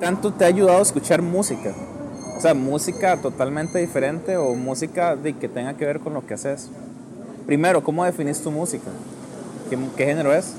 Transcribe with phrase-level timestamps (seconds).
[0.00, 1.72] tanto te ha ayudado a escuchar música?
[2.36, 6.34] O sea, música totalmente diferente o música de que tenga que ver con lo que
[6.34, 6.70] haces.
[7.46, 8.90] Primero, ¿cómo definís tu música?
[9.68, 10.54] ¿Qué, qué género es?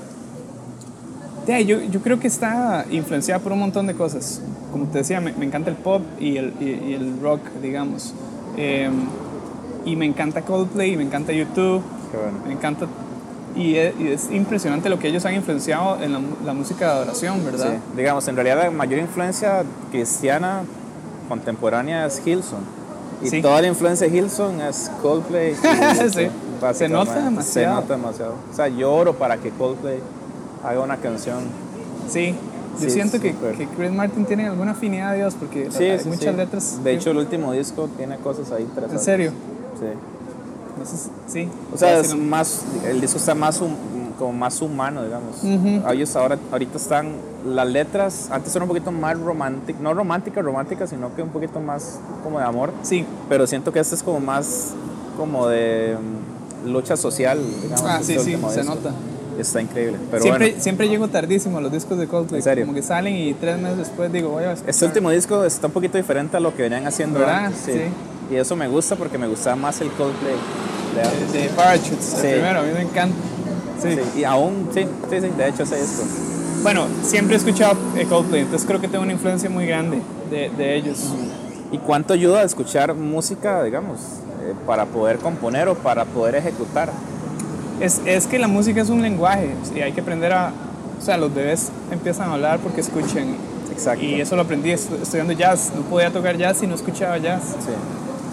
[1.66, 4.40] Yo, yo creo que está influenciada por un montón de cosas.
[4.70, 8.14] Como te decía, me, me encanta el pop y el, y, y el rock, digamos.
[8.56, 8.88] Eh,
[9.84, 11.82] y me encanta Coldplay, y me encanta YouTube,
[12.12, 12.38] bueno.
[12.46, 12.86] me encanta...
[13.54, 16.92] Y es, y es impresionante lo que ellos han influenciado en la, la música de
[16.92, 17.72] adoración, ¿verdad?
[17.72, 17.78] Sí.
[17.98, 20.62] Digamos, en realidad la mayor influencia cristiana
[21.28, 22.60] contemporánea es Hilson.
[23.22, 23.42] Y Sí.
[23.42, 25.54] toda la influencia de Hilson es Coldplay.
[26.12, 26.28] Sí.
[26.74, 27.42] Se nota demasiado.
[27.42, 28.34] Se nota demasiado.
[28.52, 29.98] O sea, yo oro para que Coldplay
[30.64, 31.40] haga una canción.
[32.08, 32.34] Sí,
[32.80, 36.36] yo siento que, que Chris Martin tiene alguna afinidad a Dios porque hay muchas sí.
[36.36, 36.84] letras.
[36.84, 39.04] De hecho, el último disco tiene cosas ahí ¿en interesantes.
[39.04, 39.32] serio?
[39.78, 39.86] Sí.
[41.26, 41.48] Sí.
[41.72, 43.76] O sea, es más, el disco está más hum-
[44.18, 45.42] como más humano, digamos.
[45.92, 47.12] Ellos ahora, ahorita están,
[47.46, 51.58] las letras, antes eran un poquito más románticas, no románticas, románticas, sino que un poquito
[51.60, 52.72] más como de amor.
[52.82, 54.74] Sí, Pero siento que este es como más
[55.16, 55.96] como de
[56.66, 57.84] mm, lucha social, digamos.
[57.84, 58.74] ah, este sí, sí, se disco.
[58.74, 58.92] nota.
[59.38, 59.98] Está increíble.
[60.10, 62.38] Pero siempre, bueno, siempre llego tardísimo a los discos de Coldplay.
[62.40, 62.64] ¿En serio?
[62.66, 64.70] Como que salen y tres meses después digo, voy a escuchar.
[64.70, 67.46] este último disco está un poquito diferente a lo que venían haciendo ¿Verdad?
[67.46, 67.64] antes.
[67.64, 67.80] Sí.
[68.32, 70.34] Y eso me gusta porque me gustaba más el Coldplay
[71.32, 72.26] de Parachutes, Sí.
[72.26, 73.14] el primero, a mí me encanta.
[73.80, 73.88] Sí.
[74.14, 76.02] Sí, Y aún, sí, sí, sí, de hecho ese disco.
[76.62, 80.50] Bueno, siempre he escuchado eh, Coldplay, entonces creo que tengo una influencia muy grande de,
[80.50, 80.98] de ellos.
[81.72, 83.98] ¿Y cuánto ayuda a escuchar música, digamos,
[84.42, 86.90] eh, para poder componer o para poder ejecutar?
[87.80, 90.52] Es, es que la música es un lenguaje y hay que aprender a...
[91.00, 93.34] O sea, los bebés empiezan a hablar porque escuchan.
[93.72, 94.04] Exacto.
[94.04, 95.72] Y eso lo aprendí estu- estudiando jazz.
[95.74, 97.42] No podía tocar jazz si no escuchaba jazz.
[97.42, 97.72] Sí.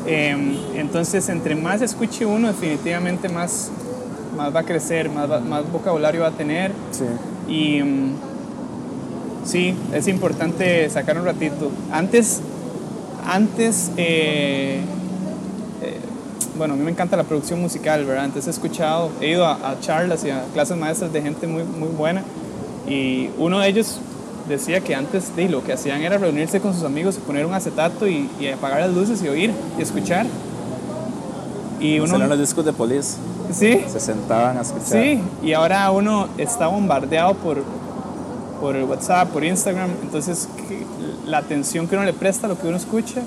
[0.05, 0.36] Eh,
[0.75, 3.69] entonces, entre más escuche uno, definitivamente más,
[4.36, 6.72] más va a crecer, más, va- más vocabulario va a tener.
[6.91, 7.03] Sí.
[7.52, 8.14] Y mm,
[9.45, 11.72] sí, es importante sacar un ratito.
[11.91, 12.41] Antes,
[13.25, 14.80] antes, eh,
[15.81, 16.00] eh,
[16.58, 18.25] bueno, a mí me encanta la producción musical, ¿verdad?
[18.25, 21.63] Entonces he escuchado, he ido a, a charlas y a clases maestras de gente muy,
[21.63, 22.24] muy buena.
[22.88, 24.00] Y uno de ellos
[24.50, 27.54] decía que antes de, lo que hacían era reunirse con sus amigos y poner un
[27.54, 30.26] acetato y, y apagar las luces y oír y escuchar.
[31.80, 33.18] Y uno, Eran los discos de Police.
[33.54, 34.86] sí, Se sentaban a escuchar.
[34.86, 37.64] Sí, y ahora uno está bombardeado por,
[38.60, 40.50] por el WhatsApp, por Instagram, entonces
[41.26, 43.22] la atención que uno le presta a lo que uno escucha,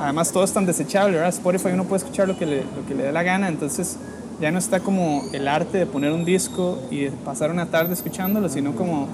[0.00, 1.28] además todo es tan desechable, ¿verdad?
[1.28, 3.96] Spotify uno puede escuchar lo que le, lo que le dé la gana, entonces
[4.40, 7.94] ya no está como el arte de poner un disco y de pasar una tarde
[7.94, 9.08] escuchándolo, sino como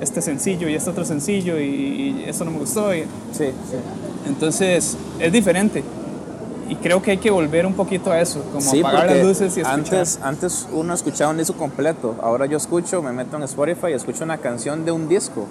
[0.00, 2.94] este sencillo y este otro sencillo y, y esto no me gustó.
[2.94, 3.02] y-
[3.32, 3.76] Sí, sí.
[4.26, 5.82] entonces es diferente.
[6.68, 9.56] Y creo que hay que volver un poquito a eso, como Sí, apagar las luces
[9.56, 9.72] y escuchar.
[9.74, 12.14] antes, antes uno escuchaba un disco completo.
[12.22, 15.46] Ahora yo escucho, me meto en Spotify y escucho una canción de un disco.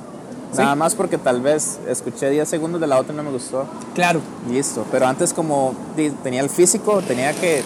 [0.53, 0.59] Sí.
[0.59, 3.65] Nada más porque tal vez escuché 10 segundos de la otra y no me gustó.
[3.93, 4.85] Claro, Listo.
[4.91, 5.73] Pero antes como
[6.23, 7.61] tenía el físico, tenía que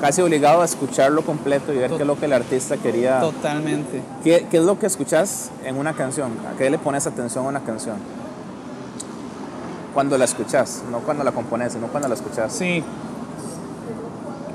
[0.00, 3.20] casi obligado a escucharlo completo y ver Tot- qué es lo que el artista quería.
[3.20, 4.02] totalmente.
[4.22, 6.30] ¿Qué, qué es lo que escuchas en una canción?
[6.52, 7.96] ¿A qué le pones atención a una canción?
[9.94, 12.52] Cuando la escuchas, no cuando la compones, sino cuando la escuchas.
[12.52, 12.82] Sí.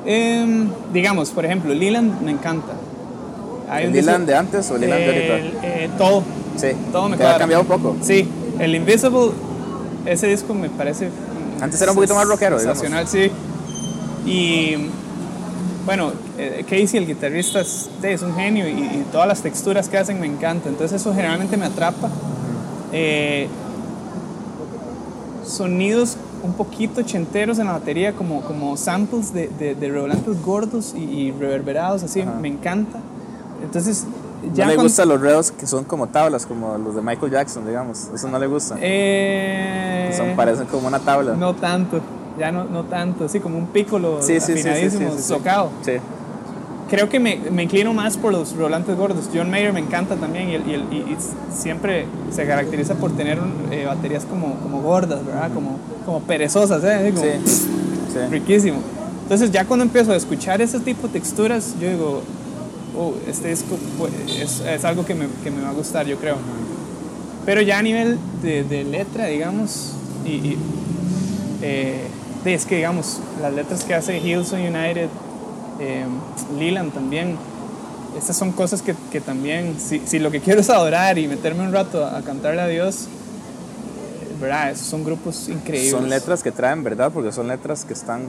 [0.05, 2.73] Em, digamos, por ejemplo, Leland me encanta.
[3.69, 5.67] Hay ¿El un Dylan disco- de antes o el Dylan de ahorita?
[5.67, 6.23] Eh, todo,
[6.57, 6.67] Sí.
[6.91, 7.95] todo me ¿Te ha cambiado un poco?
[8.01, 8.27] Sí,
[8.59, 9.31] el Invisible,
[10.05, 11.09] ese disco me parece.
[11.61, 12.79] Antes era un poquito más rockero, digamos.
[12.79, 13.31] Sensacional, sí.
[14.29, 14.89] Y
[15.85, 19.97] bueno, eh, Casey, el guitarrista, es, es un genio y, y todas las texturas que
[19.97, 20.73] hacen me encantan.
[20.73, 22.09] Entonces, eso generalmente me atrapa.
[22.93, 23.47] Eh,
[25.45, 29.89] sonidos un poquito ochenteros en la batería, como, como samples de, de, de
[30.43, 32.33] gordos y, y reverberados, así, Ajá.
[32.41, 32.97] me encanta.
[33.63, 34.05] Entonces,
[34.43, 37.31] ¿No ya le cuando- gustan los redos que son como tablas, como los de Michael
[37.31, 38.07] Jackson, digamos?
[38.13, 38.75] Eso no le gusta.
[38.81, 41.35] Eh, Son, parecen como una tabla.
[41.35, 41.99] No tanto,
[42.39, 45.69] ya no, no tanto, así como un pícolo sí, sí, afinadísimo, sí, socado.
[46.89, 49.29] Creo que me, me inclino más por los rolantes gordos.
[49.33, 51.17] John Mayer me encanta también y, el- y el- y- y
[51.55, 53.39] siempre se caracteriza por tener
[53.71, 55.51] eh, baterías como, como gordas, ¿verdad?
[55.53, 57.13] Como, como perezosas, ¿eh?
[57.15, 58.19] Como, sí.
[58.29, 58.79] riquísimo.
[59.23, 62.21] Entonces ya cuando empiezo a escuchar ese tipo de texturas, yo digo,
[62.97, 63.77] oh, este disco
[64.37, 66.35] es, es algo que me, que me va a gustar, yo creo.
[67.45, 69.93] Pero ya a nivel de, de letra, digamos,
[70.25, 70.57] y, y,
[71.61, 72.01] eh,
[72.45, 75.09] es que digamos, las letras que hace Hillsong United,
[75.79, 76.05] eh,
[76.57, 77.37] Leland también,
[78.17, 81.63] estas son cosas que, que también, si, si lo que quiero es adorar y meterme
[81.63, 83.07] un rato a, a cantarle a Dios,
[84.39, 84.71] ¿verdad?
[84.71, 85.91] Esos son grupos increíbles.
[85.91, 88.23] Son letras que traen verdad, porque son letras que están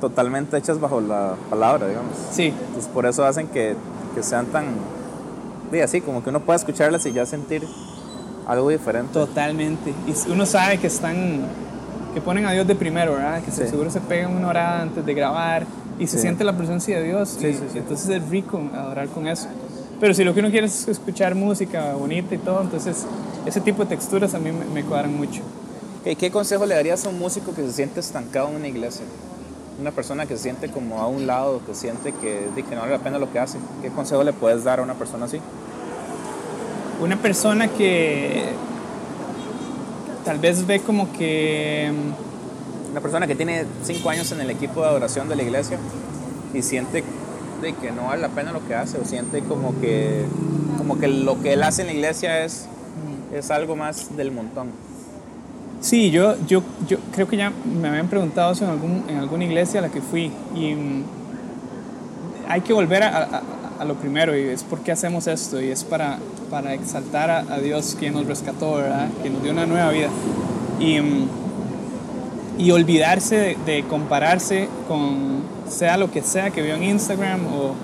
[0.00, 2.12] totalmente hechas bajo la palabra, digamos.
[2.30, 3.74] Sí, Entonces, por eso hacen que,
[4.14, 4.66] que sean tan.
[5.72, 7.66] sí, así, como que uno pueda escucharlas y ya sentir
[8.46, 9.12] Algo diferente.
[9.12, 9.92] Totalmente.
[10.06, 11.46] Y uno sabe que están,
[12.16, 13.42] que ponen a Dios de primero, ¿verdad?
[13.42, 13.68] Que Sí.
[13.68, 15.66] seguro se pegan una hora antes de grabar
[15.98, 16.22] y se Sí.
[16.22, 17.36] siente la presencia de Dios.
[17.38, 19.48] Sí, y, entonces es rico adorar con eso.
[20.00, 23.04] Pero si lo que uno quiere es escuchar música bonita y todo, entonces
[23.44, 25.42] ese tipo de texturas a mí me, me cuadran mucho.
[26.04, 29.04] ¿Qué consejo le darías a un músico que se siente estancado en una iglesia?
[29.78, 32.92] Una persona que se siente como a un lado, que siente que, que no vale
[32.92, 33.58] la pena lo que hace.
[33.82, 35.38] ¿Qué consejo le puedes dar a una persona así?
[36.98, 38.54] Una persona que
[40.26, 44.82] tal vez ve como que mm, Una persona que tiene cinco años en el equipo
[44.82, 45.78] de adoración de la iglesia
[46.52, 47.02] y siente
[47.62, 50.24] de que no vale la pena lo que hace o siente como que,
[50.78, 52.66] como que lo que él hace en la iglesia es,
[53.34, 54.68] es algo más del montón.
[55.80, 59.44] Sí, yo, yo, yo creo que ya me habían preguntado eso en, algún, en alguna
[59.44, 61.02] iglesia a la que fui y mm,
[62.48, 63.42] hay que volver a, a-
[63.78, 66.18] a lo primero y es por qué hacemos esto y es para,
[66.50, 69.08] para exaltar a, Dios quien nos rescató, ¿verdad?
[69.22, 70.08] que nos dio una nueva vida
[70.80, 71.28] y, mm,
[72.58, 77.74] y olvidarse de, compararse con sea lo que sea que vio en Instagram o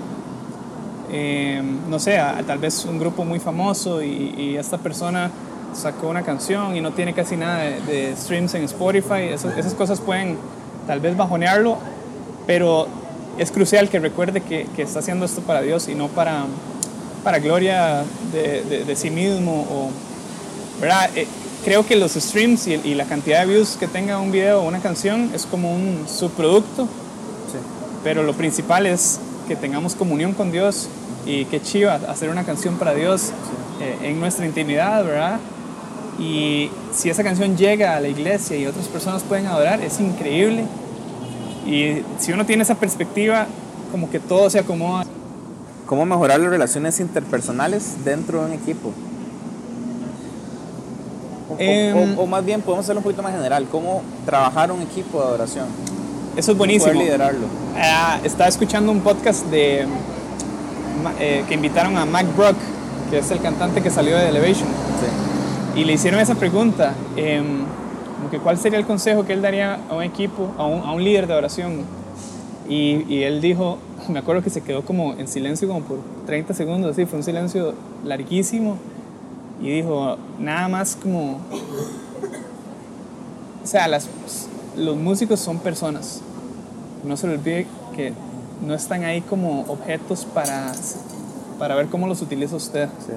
[1.11, 5.29] eh, no sé, a- tal vez un grupo muy famoso y, esta persona
[5.73, 9.73] sacó una canción y no tiene casi nada de, de streams en Spotify, eso- esas
[9.73, 10.37] cosas pueden
[10.87, 11.77] tal vez bajonearlo,
[12.47, 12.87] pero
[13.37, 16.45] es crucial que recuerde que, que está haciendo esto para Dios y no para,
[17.23, 19.65] para gloria de, de- de sí mismo.
[19.71, 19.89] O,
[20.81, 21.09] ¿verdad?
[21.15, 21.27] Eh,
[21.65, 24.67] creo que los streams y, y la cantidad de views que tenga un video o
[24.67, 26.83] una canción es como un subproducto
[27.51, 27.57] Sí.
[28.03, 30.87] pero lo principal es que tengamos comunión con Dios
[31.25, 33.29] y que chiva hacer una canción para Dios
[33.81, 35.39] eh, en nuestra intimidad, ¿verdad?
[36.19, 40.65] Y si esa canción llega a la iglesia y otras personas pueden adorar, es increíble.
[41.65, 43.47] Y si uno tiene esa perspectiva,
[43.91, 45.05] como que todo se acomoda.
[45.85, 48.91] ¿Cómo mejorar las relaciones interpersonales dentro de un equipo?
[51.49, 53.67] O, Em, o- o más bien, podemos hacerlo un poquito más general.
[53.71, 55.65] ¿Cómo trabajar un equipo de adoración?
[56.35, 56.93] Eso es buenísimo.
[56.93, 57.45] Poder liderarlo.
[57.77, 59.85] Ah, estaba escuchando un podcast de
[61.19, 62.55] eh, que invitaron a Mac Brock,
[63.11, 64.67] que es el cantante que salió de Elevation.
[64.69, 65.79] Sí.
[65.81, 67.65] Y le hicieron esa pregunta, em,
[68.23, 70.93] como que cuál sería el consejo que él daría a un equipo, a un, a
[70.93, 71.81] un líder de oración.
[72.69, 73.77] Y, y él dijo,
[74.07, 77.23] me acuerdo que se quedó como en silencio como por 30 segundos, así, fue un
[77.25, 77.73] silencio
[78.05, 78.77] larguísimo.
[79.61, 81.39] Y dijo, nada más como...
[83.61, 84.07] O sea, las,
[84.77, 86.21] los músicos son personas.
[87.03, 88.13] No se le olvide que
[88.65, 90.71] no están ahí como objetos para,
[91.59, 92.87] para ver cómo los utiliza usted.
[93.05, 93.13] Sí.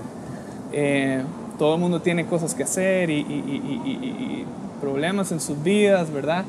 [0.72, 1.22] Eh,
[1.60, 4.44] todo el mundo tiene cosas que hacer y- y- y- y
[4.80, 6.44] problemas en sus vidas, ¿verdad?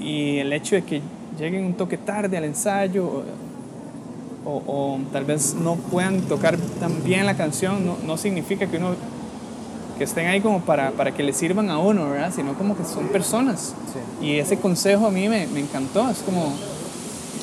[0.00, 1.00] Y el hecho de que
[1.38, 3.24] lleguen un toque tarde al ensayo
[4.44, 8.76] o, o- tal vez no puedan tocar tan bien la canción, no, no significa que
[8.78, 8.90] uno
[9.98, 12.30] que estén ahí como para, para que le sirvan a uno, ¿verdad?
[12.34, 13.74] Sino como que son personas.
[14.20, 14.26] Sí.
[14.26, 16.52] Y ese consejo a mí me, me encantó, es como,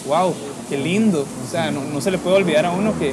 [0.07, 0.31] wow,
[0.69, 1.25] qué lindo.
[1.47, 3.11] O sea, no, no se le puede olvidar a uno que,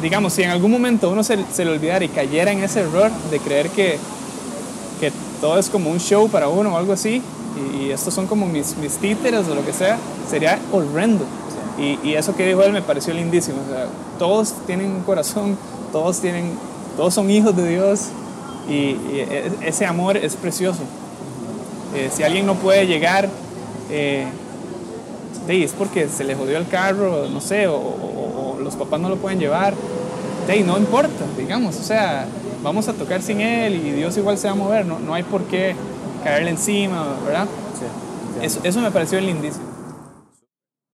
[0.00, 3.10] digamos, si en algún momento uno se, se le olvidara y cayera en ese error
[3.30, 3.98] de creer que
[5.40, 7.22] todo es como un show para uno o algo así,
[7.56, 9.98] y, y estos son como mis, mis títeres o lo que sea,
[10.28, 11.24] sería horrendo.
[11.78, 13.58] Y, y eso que dijo él me pareció lindísimo.
[13.66, 13.86] O sea,
[14.18, 15.56] todos tienen un corazón,
[15.92, 16.52] todos, tienen,
[16.96, 18.08] todos son hijos de Dios
[18.68, 20.80] y, y e- ese amor es precioso.
[21.94, 23.28] Eh, si alguien no puede llegar,
[23.90, 24.26] eh,
[25.46, 29.00] de, es porque se le jodió el carro, no sé, o, o- o los papás
[29.00, 29.74] no lo pueden llevar.
[30.46, 32.26] De, no importa, digamos, o sea,
[32.62, 35.22] vamos a tocar sin él y Dios igual se va a mover, no, no hay
[35.22, 35.74] por qué
[36.24, 37.46] caerle encima, ¿verdad?
[37.78, 38.44] Sí.
[38.44, 39.69] Eso, eso me pareció lindísimo.